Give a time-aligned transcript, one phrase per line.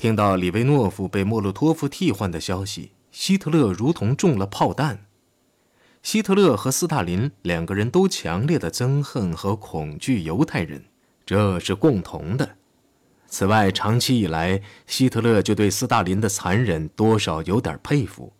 [0.00, 5.04] 听到里维诺夫被莫洛托夫替换的消息，希特勒如同中了炮弹。
[6.02, 10.82] 希特勒和斯大林两个人都强烈的憎恨和恐惧犹太人，
[11.26, 12.56] 这是共同的。
[13.26, 18.32] 此外，长期以来，希特勒就对斯大林的残忍多少有点佩服。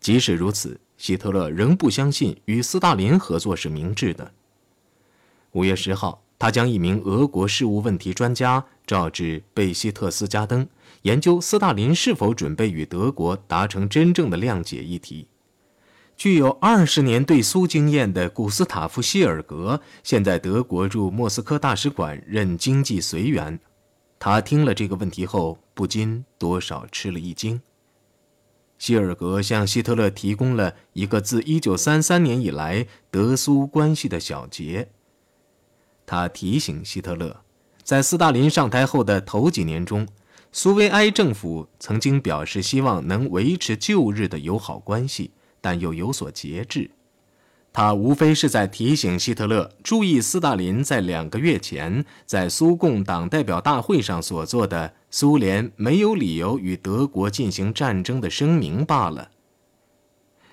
[0.00, 4.32] 即使如此，希特勒仍不相信与斯大林合作是明智的。
[5.52, 6.22] 五月十号。
[6.40, 10.66] 他将一名俄国事务问题专家召至贝希特斯加登，
[11.02, 15.28] 研究斯大林是否准备与德国达成真正的谅解议题。
[16.16, 23.60] 具有二十年对苏经验的古斯塔夫·谢尔格现在德国驻莫斯科大使馆任经济随员。
[24.18, 27.60] 他听了这个问题后，不禁多少吃了一惊。
[28.78, 34.88] 谢尔格向希特勒提供了一个自1933年以来德苏关系的小结。
[36.10, 37.36] 他提醒希特勒，
[37.84, 40.08] 在斯大林上台后的头几年中，
[40.50, 46.90] 苏维埃政府曾经表示希望能维持旧日的友好关系，但又有所节制。
[47.72, 59.30] 他无非是在提醒希特勒注意斯大林在两个月前在苏共党代表大会上所做的“苏联没有理由与德国进行战争”的声明罢了。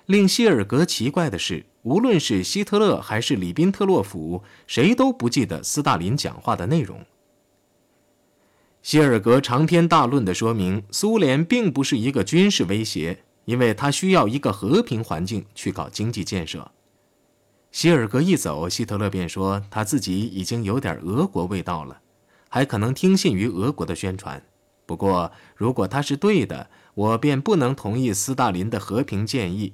[0.06, 1.66] 令希尔格奇怪的是。
[1.88, 7.02] 无论是希特勒还是里宾特洛甫，谁都不记得斯大林讲话的内容。
[8.82, 16.70] 希尔格长篇大论地说明，苏联并不是一个军事威胁，因为他需要一个和平环境去搞经济建设。
[17.72, 22.02] 希尔格一走，希特勒便说他自己已经有点俄国味道了，
[22.50, 24.42] 还可能听信于俄国的宣传。
[24.84, 29.72] 不过，如果他是对的，我便不能同意斯大林的和平建议。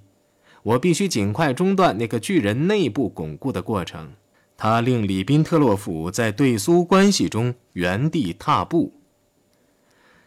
[0.65, 4.15] 我必须尽快中断那个巨人内部巩固的过程。
[4.57, 8.95] 他令里宾特洛甫在对苏关系中原地踏步。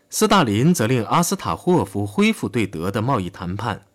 [0.10, 3.86] 斯大林则令阿斯塔霍夫恢复对德的贸易谈判。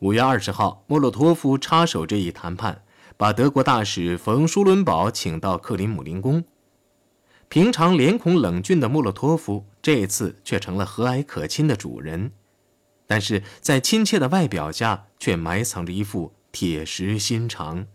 [0.00, 2.82] 五月二十号，莫洛托夫插手这一谈判，
[3.16, 6.42] 把德国大使冯舒伦堡请到克林姆林宫。
[7.48, 12.32] 平常脸孔冷峻的莫洛托夫，这次却成了和蔼可亲的主人。
[13.14, 17.86] 但是在亲切的外表下，却埋藏着一副铁石心肠。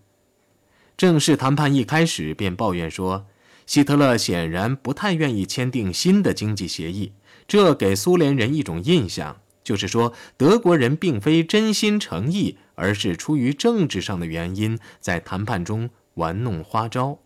[0.96, 3.28] 正式谈判一开始，便抱怨说，
[3.66, 7.12] 希特勒显然不太愿意签订新的经济协议，
[7.50, 17.20] 这给苏联人一种印象，就是说德国人并非真心诚意，而是出于政治上的原因，在谈判中玩弄花招。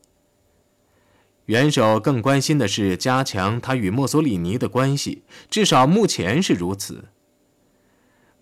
[1.45, 7.09] 元首更关心的是加强他与墨索里尼的关系，至少目前是如此。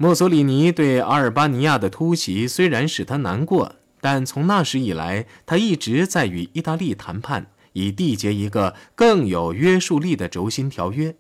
[0.02, 11.16] 墨索里尼对阿尔巴尼亚的突袭虽然使他难过，但从那时以来，他一直在与意大利谈判，以缔结一个更有约束力的轴心条约。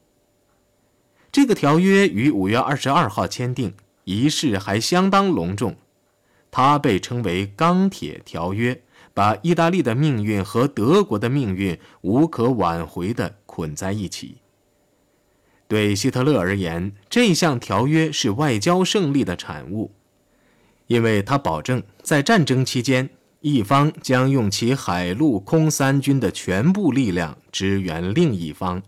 [1.31, 3.75] 这个条约于五月二十二号签订，
[4.05, 5.75] 仪式还相当隆重。
[6.49, 8.81] 它被称为“钢铁条约”，
[9.13, 14.40] 把意大利的命运和德国的命运无可挽回地捆在一起。
[15.71, 19.93] 对希特勒而言，这项条约是外交胜利的产物，
[20.87, 23.09] 因为他保证在战争期间，
[23.39, 28.83] 一方将用其海陆空三军的全部力量支援另一方。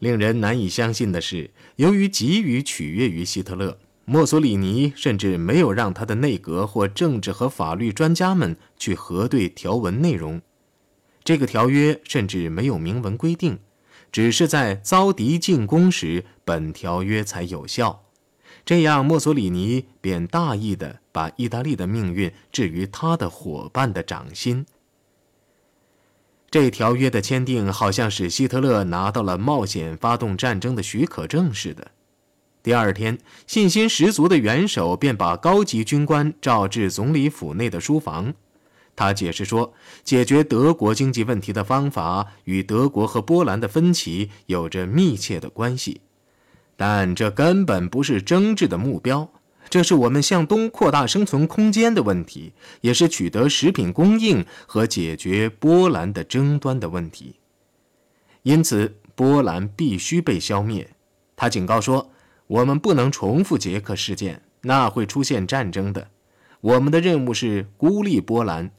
[0.00, 10.42] 令人难以相信的是，由于急于取悦于希特勒，墨索里尼甚至没有让他的内阁或政治和法律专家们去核对条文内容。
[11.24, 13.58] 这个条约甚至没有明文规定。
[14.12, 18.04] 只是在遭敌进攻时，本条约才有效。
[18.64, 24.66] 这样，墨索里尼便大意地把意大利的命运置于他的伙伴的掌心。
[26.50, 31.90] 这条约的签订，好像使希特勒拿到了冒险发动战争的许可证似的。
[32.62, 38.34] 第二天，信心十足的元首便把高级军官召至总理府内的书房。
[38.94, 39.72] 他解释说，
[40.04, 46.02] 解决德国经济问题的方法与德国和波兰的分歧有着密切的关系，
[46.76, 49.30] 但这根本不是争执的目标。
[49.70, 52.52] 这是我们向东扩大生存空间的问题，
[52.82, 57.36] 也是取得食品供应和解决波兰的争端的问题。
[58.42, 60.90] 因此，波兰必须被消灭。
[61.34, 62.10] 他警告说，
[62.46, 66.08] 我们不能重复捷克事件，那会出现战争的。
[66.60, 68.70] 我们的任务是孤立波兰。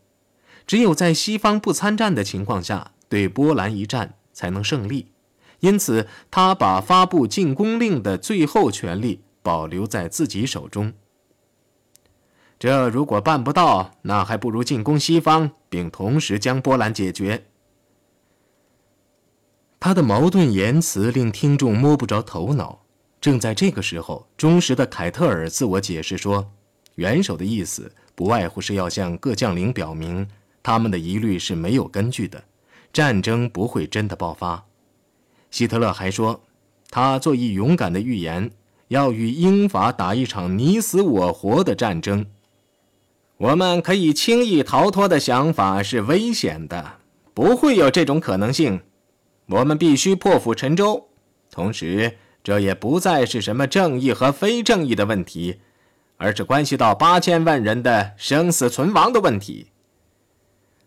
[0.65, 5.07] 只有在西方不参战的情况下，对波兰一战才能胜利。
[5.59, 10.93] 因此，他把发布进攻令的最后权力保留在自己手中。
[12.59, 17.45] 这如果办不到，那还不如进攻西方，并同时将波兰解决。
[19.79, 22.83] 他的矛盾言辞令听众摸不着头脑。
[23.19, 26.51] 正在这个时候，忠实的凯特尔自我解释说
[26.95, 30.27] ：“元首的意思不外乎是要向各将领表明，
[30.63, 32.45] 他们的疑虑是没有根据的，
[32.91, 34.65] 战争不会真的爆发。”
[35.51, 36.41] 希特勒还说，
[36.89, 38.49] 他做一勇敢的预言，
[38.87, 42.25] 要与英法打一场你死我活的战争。
[43.37, 46.99] 我们可以轻易逃脱的想法是危险的，
[47.33, 48.81] 不会有这种可能性。
[49.47, 51.09] 我们必须破釜沉舟，
[51.51, 55.59] 同时这也不再是什么正义和非正义的问题，
[56.17, 59.67] 而是关系到八千万人的生死存亡的问题。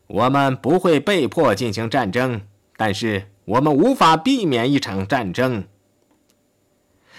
[0.06, 2.42] 我们不会被迫进行战争，
[2.76, 3.28] 但是。
[3.46, 5.66] 我们无法避免一场战争。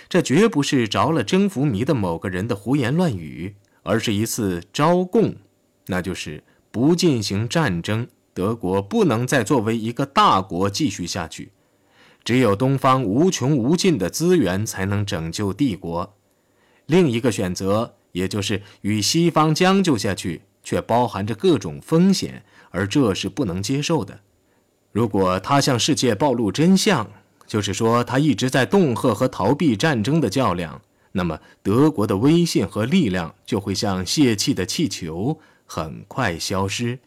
[0.09, 5.35] 这绝不是着了征服迷的某个人的胡言乱语，而是一次招供，
[5.85, 11.53] 那就是不进行战争，德国不能再作为一个大国继续下去。
[12.25, 16.13] 只有东方无穷无尽的资源才能拯救帝国。
[16.87, 24.19] 另一个选择，也就是与西方将就下去，却包含着各种风险，而这是不能接受的。
[24.91, 27.09] 如果他向世界暴露真相，
[27.45, 30.81] 就是说他一直在恫吓和逃避战争的较量，
[31.13, 36.99] 那么德国的威信和力量就会像泄气的气球，很快消失。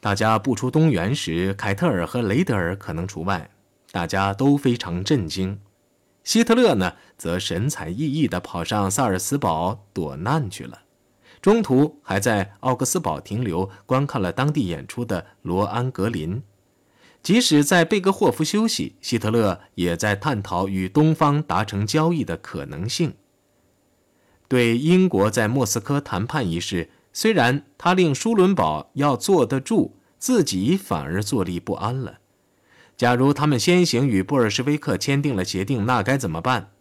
[0.00, 3.50] 大家不出东园时，凯特尔和雷德尔可能除外，
[3.90, 5.60] 大家都非常震惊。
[6.24, 10.78] 希特勒呢，则神采奕奕地跑上萨尔茨堡躲难去了。
[11.46, 16.42] 中途还在奥格斯堡停留，观看了当地演出的罗安格林。
[17.22, 23.14] 即使在贝格霍夫休息，希特勒也在探讨与东方达成交易的可能性。
[24.48, 32.18] 对英国在莫斯科谈判一事，虽然他令舒伦堡要坐得住，自己反而坐立不安了。
[32.96, 36.72] 假如他们先行与布尔什维克签订了协定，那该怎么办？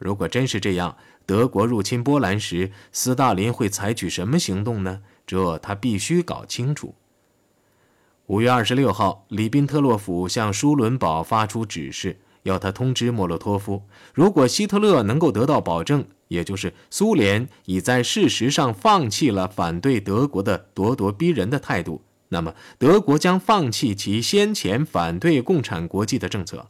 [0.00, 5.02] 如果真是这样，德国入侵波兰时，斯大林会采取什么行动呢？
[5.26, 6.94] 这他必须搞清楚。
[8.26, 13.82] 五月二十六号，里宾特洛甫向舒伦堡发出指示，要他通知莫洛托夫，
[14.14, 26.68] 如果希特勒能够得到保证，也就是苏联已在事实上放弃了反对德国的咄咄逼人的态度，那么德国将放弃其先前反对共产国际的政策。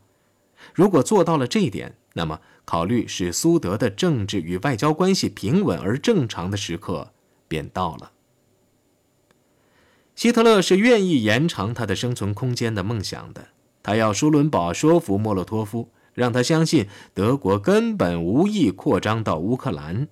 [0.75, 2.41] 如果做到了这一点，那么。
[2.71, 7.13] 考虑使苏德的政治与外交关系平稳而正常的时刻
[7.49, 8.13] 便到了。
[10.15, 13.49] 希特勒是愿意延长他的生存空间的梦想的，
[13.83, 20.07] 他要舒伦堡说服莫洛托夫，让他相信德国根本无意扩张到乌克兰。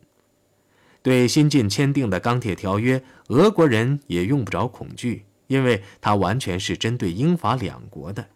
[1.01, 8.27] 对新近签订的钢铁条约，俄国人也用不着恐惧，因为它完全是针对英法两国的。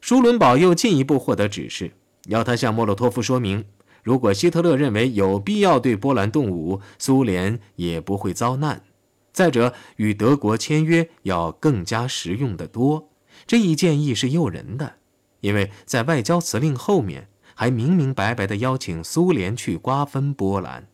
[0.00, 1.92] 舒伦堡又进一步获得指示。
[2.28, 3.64] 要他向莫洛托夫说明，
[4.02, 8.82] 如果希特勒认为有必要对波兰动武，苏联也不会遭难。
[9.32, 13.10] 再者，与德国签约要更加实用的多。
[13.46, 14.94] 这一建议是诱人的，
[15.40, 20.88] 因为在外交辞令后面还明明白白地邀请苏联去瓜分波兰。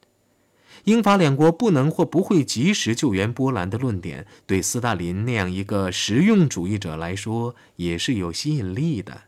[0.85, 9.23] 英法两国不能或不会及时救援波兰的论点，对斯大林那样一个实用主义者来说也是有吸引力的。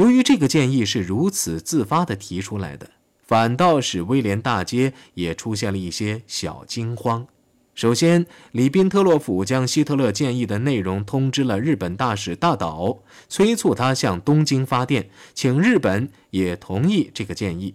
[0.00, 2.88] 由于这个建议是如此自发地提出来的，
[3.22, 7.26] 反倒使威廉大街也出现了一些小惊慌。
[7.74, 17.74] 首先，里宾特洛甫将希特勒建议的内容通知了日本大使大岛，催促他向东京发电，请日本也同意这个建议。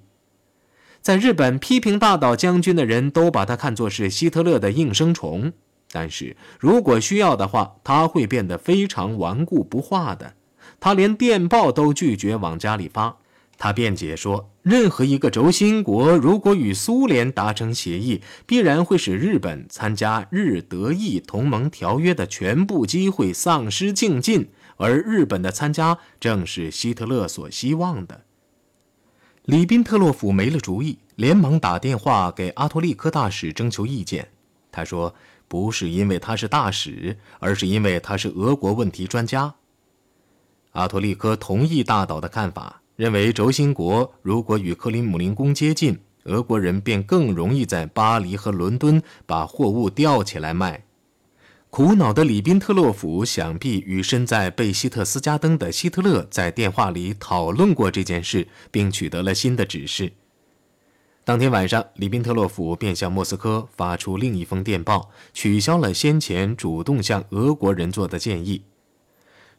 [1.04, 5.54] 在日本，批评大岛将军的人都把他看作是希特勒的应声虫，
[5.92, 10.34] 但是如果需要的话，他会变得非常顽固不化的。
[10.80, 13.18] 他连电报都拒绝往家里发。
[13.58, 28.26] 他辩解说，任何一个轴心国如果与苏联达成协议，必然会使日本参加日德意同盟条约的全部机会丧失尽尽，而日本的参加正是希特勒所希望的。
[29.46, 34.28] 里宾特洛甫没了主意，连忙打电话给阿托利科大使征求意见。
[34.70, 35.16] 他说
[35.48, 39.56] ：“不是因为他是大使，而是因为他是俄国问题专家。”
[40.76, 50.84] 阿托利科同意大岛的看法，认为轴心国如果与克里姆林宫接近，俄国人便更容易在巴黎和伦敦把货物吊起来卖。
[51.70, 60.12] 苦恼的里宾特洛甫想必与身在贝希特斯加登的希特勒在电话里讨论过这件事，并取得了新的指示。
[61.24, 68.62] 当天晚上，里宾特洛甫便向莫斯科发出另一封电报，取消了先前主动向俄国人做的建议。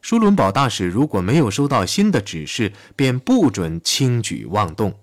[0.07, 4.95] 舒伦堡大使如果没有收到新的指示，便不准轻举妄动。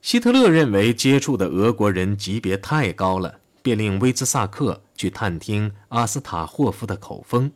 [0.00, 7.52] 希特勒认为接触的俄国人级别太高了，便令威兹萨克去探听阿斯塔霍夫的口风。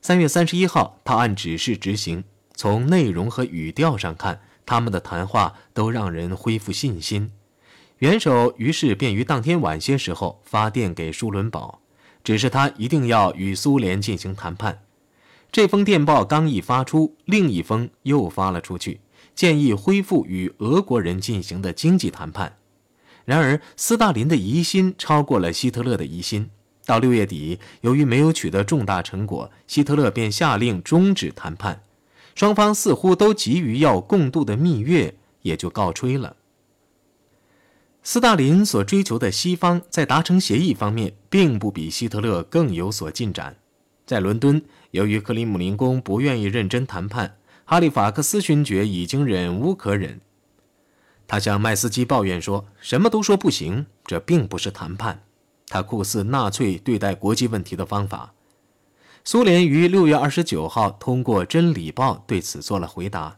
[0.00, 2.24] 三月三十一号，他按指示执行。
[2.54, 7.32] 从内容和语调上看，他们的谈话都让人恢复信心。
[7.98, 11.82] 元首于是便于当天晚些时候发电给舒伦堡，
[12.24, 14.78] 指示他一定要与苏联进行谈判。
[15.50, 19.00] 这封电报刚一发出，另一封又发了出去，
[19.34, 22.56] 建议恢复与俄国人进行的经济谈判。
[23.24, 26.50] 然而，斯大林的疑心超过了希特勒的疑心。
[26.84, 31.82] 到六月底，由于没有取得重大成果，希特勒便下令终止谈判。
[32.34, 36.36] 双方似乎都急于要共度的蜜月也就告吹了。
[38.04, 43.56] 斯大林所追求的西方在达成协议方面，并不比希特勒更有所进展。
[44.06, 50.20] 在伦敦，由于克里姆林宫不愿意认真谈判，哈利法克斯勋爵已经忍无可忍。
[51.26, 55.24] 他向麦斯基抱怨说：“什么都说不行，这并不是谈判。”
[55.66, 58.32] 他酷似纳粹对待国际问题的方法。
[59.24, 63.30] 苏联于六月二十九号通过《真理报》对此做了回答。《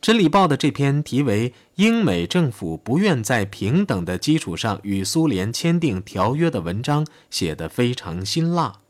[0.00, 8.80] 真理报》的这篇题为“英美政府不愿在平等的基础上与苏联签订条约”的文章写得非常辛辣。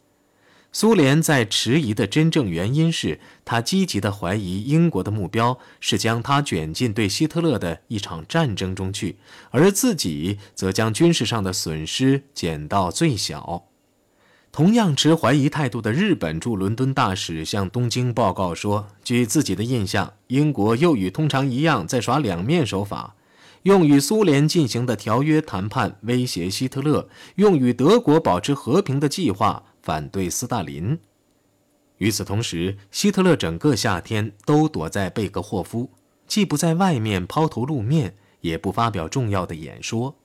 [0.72, 9.16] 苏联在迟疑的真正原因是他积极地怀疑英国的目标是将他卷进对希特勒的一场战争中去，
[9.50, 13.64] 而自己则将军事上的损失减到最小。
[14.52, 23.14] 同样持怀疑态度的日本驻伦敦大使向东京报告说：“据自己的印象，英国又与通常一样在耍两面手法，
[23.62, 30.98] 用与苏联进行的条约谈判威胁希特勒，用与德国保持和平的计划反对斯大林。
[31.98, 35.90] 与此同时，希特勒整个夏天都躲在贝格霍夫，
[36.26, 40.16] 既不在外面抛头露面，也不发表重要的演说。”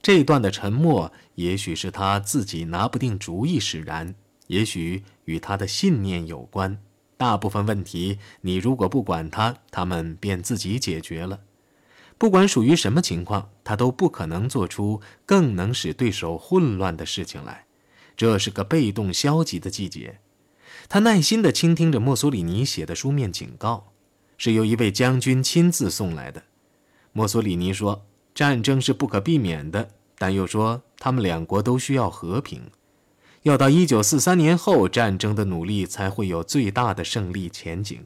[0.00, 4.14] 这段的沉默，也许是他自己拿不定主意使然，
[4.48, 6.78] 也许与他的信念有关。
[7.16, 11.40] 大部分问题，你如果不管他，他们便自己解决了。
[12.18, 17.64] 不管属于什么情况，他都不可能做出更能使对手混乱的事情来。
[18.16, 20.20] 这是个被动消极的季节。
[20.88, 23.92] 他耐心地倾听着墨索里尼写的书面警告，
[24.36, 26.44] 是由一位将军亲自送来的。
[27.12, 28.06] 墨索里尼说。
[28.34, 32.62] 战争是不可避免的，但又说他们两国都需要和平。
[33.42, 38.04] 要到一九四三年后，战争的努力才会有最大的胜利前景。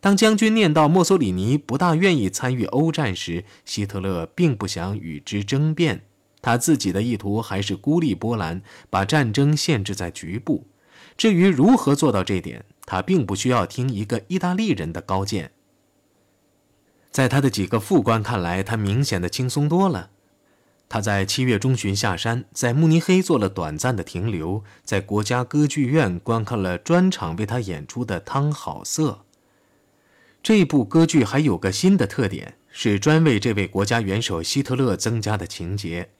[0.00, 6.06] 当将军念到墨索里尼不大愿意参与欧战时，希特勒并不想与之争辩。
[6.42, 10.66] 他自己的意图还是孤立波兰，把战争限制在局部。
[11.16, 15.52] 至于如何做到这点，他并不需要听一个意大利人的高见。
[17.10, 20.10] 在他的几个副官看来，他明显的轻松多了。
[20.88, 29.10] 他在七月中旬下山，在慕尼黑做了短暂的停留，在国家歌剧院观看了专场为他演出的《汤好色》。
[30.42, 36.10] 这部歌剧还有个新的特点，是专为这位国家元首希特勒增加的情节：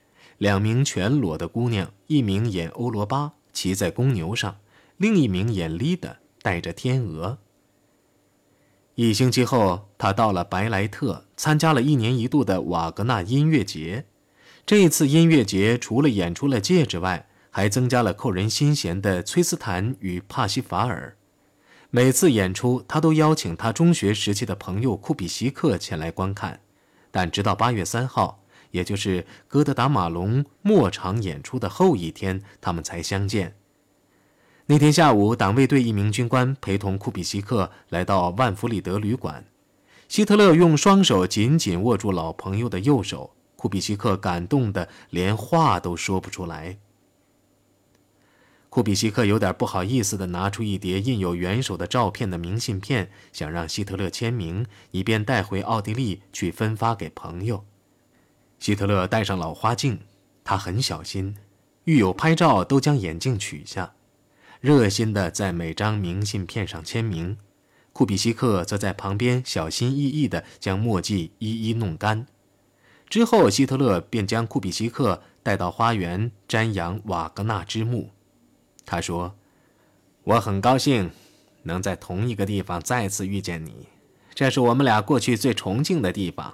[0.41, 4.53] 两名全裸的姑娘，一名演欧罗巴，骑在公牛上；
[4.97, 7.37] 另一名演丽的，带着天鹅。
[8.95, 14.05] 一星期后，他到了白莱特，参加了一年一度的瓦格纳音乐节。
[14.65, 21.15] 这次音乐节除了演出了戒指外，还增加了扣人心弦的崔斯坦与帕西法尔。
[21.91, 26.61] 每次演出，他都邀请他中学时期的朋友库比西克前来观看。
[27.11, 28.40] 但直到八月三号，
[28.71, 33.55] 也就是戈德达马龙末场演出的后一天，他们才相见。
[34.67, 39.45] 那天下午，党卫队一名军官陪同库比西克来到万弗里德旅馆。
[40.07, 46.77] 希特勒用双手紧紧握住老朋友的右手，库比西克感动得连话都说不出来。
[48.69, 57.65] 库比西克有点不好意思地拿出一叠印有元首的照片的明信片，想让希特勒签名，以便带回奥地利去分发给朋友。
[58.61, 60.01] 希特勒戴上老花镜，
[60.43, 61.35] 他很小心，
[61.85, 63.93] 遇有拍照都将眼镜取下。
[64.59, 67.35] 热心地在每张明信片上签名，
[67.91, 72.27] 库比西克则在旁边小心翼翼地将墨迹一一弄干。
[73.09, 78.11] 之后，希特勒便将库比西克带到花园瞻仰瓦格纳之墓。
[78.85, 79.33] 他说
[80.23, 81.09] ：“我很高兴
[81.63, 83.87] 能在同一个地方再次遇见你，
[84.35, 86.53] 这是我们俩过去最崇敬的地方。”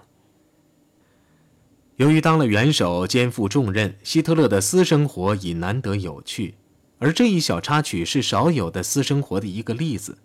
[1.98, 6.54] 由于当了元首，肩负重任，希特勒的私生活已难得有趣。
[7.00, 10.20] 而这一小插曲是少有的私生活的一个例子。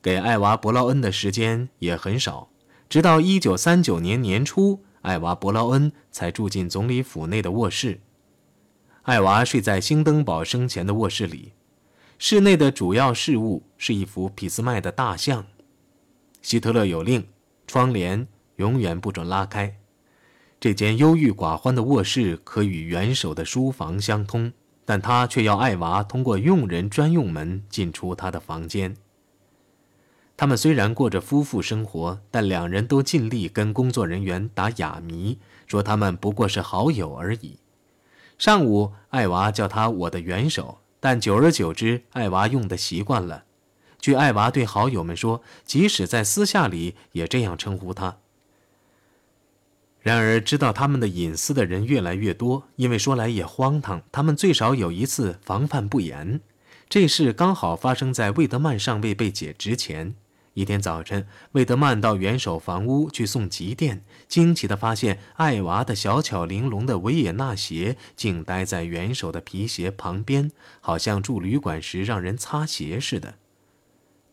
[0.00, 2.48] 给艾娃·伯劳恩的时间也很少，
[2.88, 8.00] 直到1939年年初，艾娃·伯劳恩才住进总理府内的卧室。
[9.02, 11.52] 艾娃睡在兴登堡生前的卧室里，
[12.18, 15.44] 室内的主要事物是一幅俾斯麦的大象。
[16.40, 17.26] 希特勒有令，
[17.66, 18.26] 窗帘
[18.56, 19.76] 永远不准拉开。
[20.66, 24.52] 这间忧郁寡欢的卧室可与元首的书房相通。
[24.84, 28.96] 但他却要艾娃通过佣人专用门进出他的房间。
[30.36, 37.60] 他们虽然过着夫妇生活，但两人都尽力跟工作人员打哑谜，说他们不过是好友而已。
[38.36, 43.44] 上午，艾娃叫他“我的元首”，但久而久之，艾娃用的习惯了。
[44.00, 48.16] 据艾娃对好友们说，即使在私下里也这样称呼他。
[50.06, 56.40] 然而，知道他们的隐私的人越来越多，因为说来也荒唐，他们最少有一次防范不严。
[56.88, 60.14] 这事刚好发生在魏德曼尚未被解职前。
[60.54, 73.34] 一天早晨，魏德曼到元首房屋去送急电，惊奇地发现艾娃的小巧玲珑的维也纳鞋竟待在元首的皮鞋旁边，好像住旅馆时让人擦鞋似的。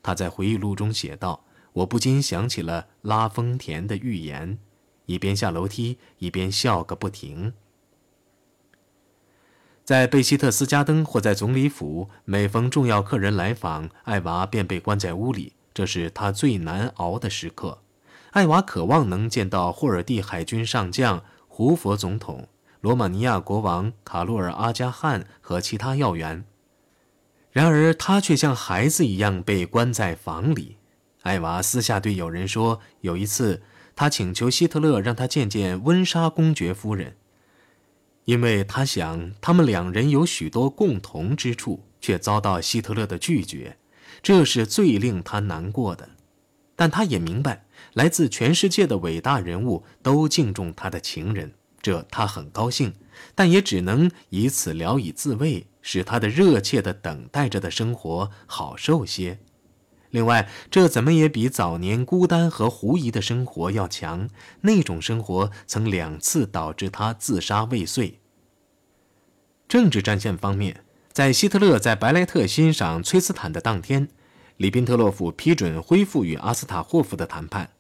[0.04, 4.60] 他在回忆录中写道：“我不禁想起了拉丰田的预言。”
[5.06, 7.54] 一边下楼梯一边笑个不停。
[9.84, 17.80] 在贝希特斯加登或在总理府，每逢重要客人来访，艾娃便被关在屋里，这是他最难熬的时刻。
[18.32, 22.48] 艾娃渴望能见到霍尔蒂海军上将、胡佛总统、
[22.80, 26.46] 罗马尼亚国王卡洛尔阿加汗和其他要员，
[27.52, 30.78] 然而他却像孩子一样被关在房里。
[31.24, 33.62] 艾娃私下对友人说：“有一次。”
[33.96, 37.16] 他请求希特勒让他见见温莎公爵夫人，
[38.26, 43.78] 因为他想他们两人有许多共同之处，却遭到希特勒的拒绝，
[44.22, 46.10] 这是最令他难过的。
[46.76, 52.94] 但他也明白，来自全世界的伟大人物都敬重他的情人，这他很高兴，
[53.36, 59.38] 但也只能以此聊以自慰，使他的热切的等待着的生活好受些。
[60.14, 64.30] 另外，这怎么也比早年孤单和狐疑的生活要强。
[64.62, 68.20] 那种生活曾两次导致他自杀未遂。
[69.68, 74.08] 政治战线方面，在希特勒在白莱特欣赏崔斯坦的当天，
[74.58, 77.72] 里宾特洛夫批准恢复与阿斯塔霍夫的谈判。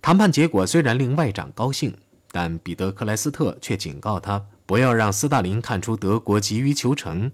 [0.00, 1.98] 谈判结果虽然令外长高兴，
[2.30, 7.30] 但彼得克莱斯特却警告他不要让斯大林看出德国急于求成，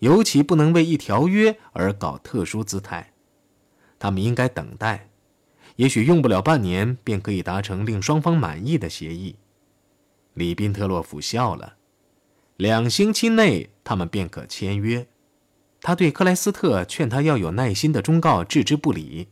[0.00, 3.09] 尤其不能为一条约而搞特殊姿态。
[4.00, 5.10] 他们应该等待，
[5.76, 9.36] 也许用不了半年便可以达成令双方满意的协议。
[10.34, 11.74] 里宾特洛甫笑了，
[12.56, 15.06] 两星期内他们便可签约。
[15.82, 19.28] 他对克莱斯特劝他要有耐心的忠告置之不理。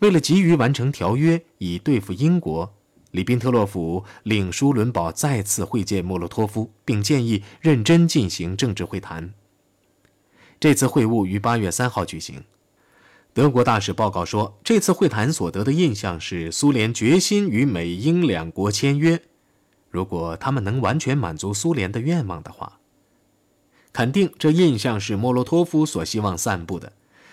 [0.00, 2.74] 为了急于完成条约以对付英国，
[3.10, 9.34] 里宾特洛甫令舒伦堡再次会见莫洛托夫，并建议认真进行政治会谈。
[10.58, 12.42] 这次会晤于八月三号举行。
[13.32, 19.22] 德国大使报告说，这次会谈所得的印象是苏联决心与美英两国签约。
[19.88, 22.80] 如果他们能完全满足苏联的愿望的话，
[23.92, 26.92] 肯定这印象是莫洛托夫所希望散布的。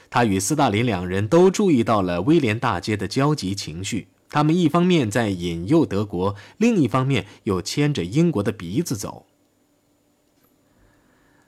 [0.09, 4.07] 他与斯大林两人都注意到了威廉大街的焦急情绪。
[4.29, 9.25] 他们一方面在引诱德国，另一方面又牵着英国的鼻子走。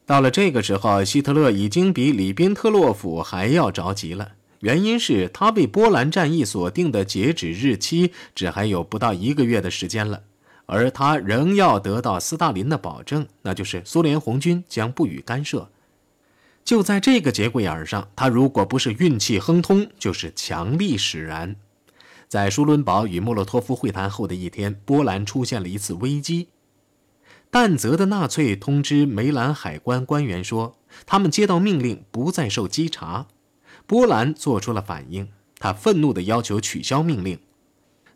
[0.06, 4.32] 到了这个时候，希特勒已经比里宾特洛甫还要着急了。
[4.60, 10.24] 原因是他被波兰战役锁定的截止日期只还有不到一个月的时间了，
[10.66, 15.70] 而他仍要得到斯大林的保证，那就是苏联红军将不予干涉。
[16.66, 21.56] 就在这个节骨眼上，他如果不是运气亨通，就是强力使然。
[22.28, 26.50] 在舒伦堡与莫洛托夫会谈后的一天，波兰出现了一次危机。
[27.50, 33.26] 但泽的纳粹通知梅兰海关官员说，他们接到命令，不再受稽查。
[33.90, 37.40] 波兰做出了反应，他愤怒地要求取消命令。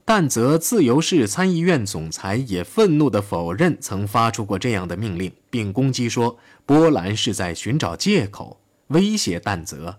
[0.06, 9.98] 但泽自由市参议院总裁也愤怒地否认曾发出过这样的命令，并攻击说波兰是在寻找借口威胁但泽。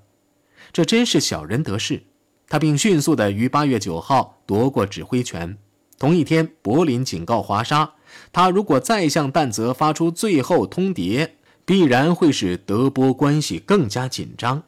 [0.73, 2.05] 这真是小人得势。
[2.49, 5.59] 他并迅速地于八月九号夺过指挥权。
[5.99, 7.95] 同一天，柏林警告华沙，
[8.33, 11.31] 他如果再向但泽发出最后通牒，
[11.65, 14.63] 必然会使德波关系更加紧张。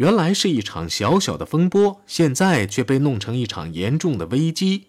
[0.00, 4.86] 原来是一场小小的风波，现在却被弄成一场严重的危机。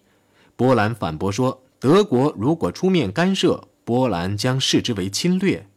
[0.56, 5.68] 波兰反驳说，德国如果出面干涉，波兰将视之为侵略。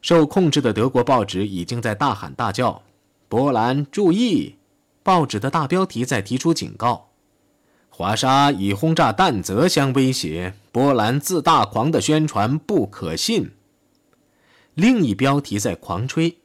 [0.00, 2.82] 受控制的德国报纸已经在大喊大叫
[3.28, 4.54] ：“波兰注意！”
[5.02, 7.08] 报纸的大标题在提出警告
[7.90, 13.50] ：“华沙以轰炸弹泽相威胁，波兰自大狂的宣传不可信。”
[14.74, 16.36] 另一标题在狂吹。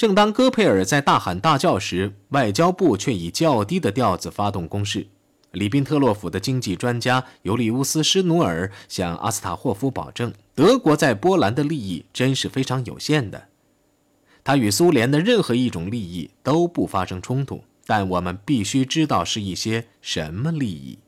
[0.00, 5.08] 正当戈佩尔在大喊大叫时，外交部却以较低的调子发动攻势。
[5.50, 13.48] 里宾特洛甫的经济专家尤利乌斯·施努尔向阿斯塔霍夫保证，德国在波兰的利益真是非常有限的。
[14.42, 20.98] 他与苏联的任何一种利益都不发生冲突，但我们必须知道是一些什么利益。